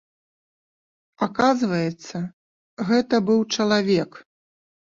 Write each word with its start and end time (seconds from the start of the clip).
Аказваецца, 1.27 2.17
гэта 2.89 3.23
быў 3.31 3.39
чалавек. 3.55 4.11